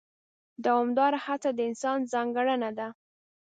دوامداره 0.65 1.17
هڅه 1.25 1.49
د 1.57 1.59
انسان 1.69 1.97
ځانګړنه 2.13 2.69
ده. 2.77 2.87